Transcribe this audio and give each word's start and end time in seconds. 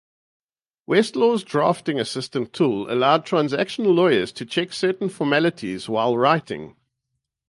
Westlaw's 0.89 1.43
drafting 1.43 1.99
assistant 1.99 2.53
tool 2.53 2.91
allows 2.91 3.21
transactional 3.21 3.93
lawyers 3.93 4.31
to 4.31 4.47
check 4.47 4.73
certain 4.73 5.09
formalities 5.09 5.87
while 5.87 6.17
writing. 6.17 6.75